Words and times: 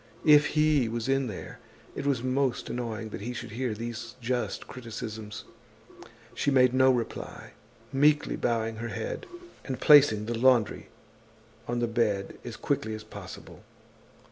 If 0.25 0.47
he 0.57 0.89
was 0.89 1.07
in 1.07 1.27
there, 1.27 1.59
it 1.95 2.07
was 2.07 2.23
most 2.23 2.71
annoying 2.71 3.09
that 3.09 3.21
he 3.21 3.33
should 3.33 3.51
hear 3.51 3.75
these 3.75 4.15
just 4.19 4.65
criticisms. 4.67 5.43
She 6.33 6.49
made 6.49 6.73
no 6.73 6.89
reply, 6.89 7.51
meekly 7.93 8.35
bowing 8.35 8.77
her 8.77 8.87
head, 8.87 9.27
and 9.63 9.79
placing 9.79 10.25
the 10.25 10.35
laundry 10.35 10.87
on 11.67 11.81
the 11.81 11.87
bed 11.87 12.39
as 12.43 12.57
quickly 12.57 12.95
as 12.95 13.03
possible. 13.03 13.61